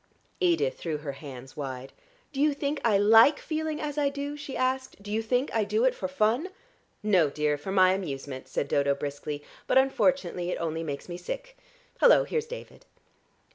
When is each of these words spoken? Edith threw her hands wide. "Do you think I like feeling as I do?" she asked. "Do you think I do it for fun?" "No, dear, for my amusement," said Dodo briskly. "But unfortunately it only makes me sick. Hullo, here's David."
Edith 0.39 0.79
threw 0.79 0.97
her 0.97 1.11
hands 1.11 1.55
wide. 1.55 1.93
"Do 2.33 2.41
you 2.41 2.55
think 2.55 2.81
I 2.83 2.97
like 2.97 3.37
feeling 3.37 3.79
as 3.79 3.99
I 3.99 4.09
do?" 4.09 4.35
she 4.35 4.57
asked. 4.57 5.03
"Do 5.03 5.11
you 5.11 5.21
think 5.21 5.53
I 5.53 5.63
do 5.63 5.83
it 5.85 5.93
for 5.93 6.07
fun?" 6.07 6.49
"No, 7.03 7.29
dear, 7.29 7.55
for 7.55 7.71
my 7.71 7.93
amusement," 7.93 8.47
said 8.47 8.67
Dodo 8.67 8.95
briskly. 8.95 9.43
"But 9.67 9.77
unfortunately 9.77 10.49
it 10.49 10.57
only 10.59 10.81
makes 10.81 11.07
me 11.07 11.17
sick. 11.17 11.55
Hullo, 11.99 12.23
here's 12.23 12.47
David." 12.47 12.87